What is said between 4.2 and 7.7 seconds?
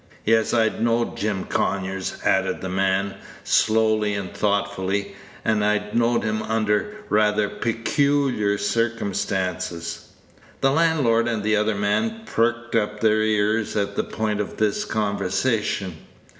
thoughtfully, "and I know'd him under rather